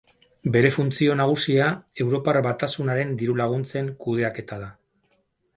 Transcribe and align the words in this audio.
Bere 0.53 0.71
funtzio 0.77 1.17
nagusia 1.19 1.67
Europar 2.05 2.39
Batasunaren 2.47 3.13
diru-laguntzen 3.21 3.93
kudeaketa 4.07 4.63
da. 4.65 4.73